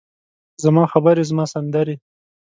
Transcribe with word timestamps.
زما 0.63 0.83
خبرې، 0.93 1.23
زما 1.29 1.45
سندرې، 1.53 1.95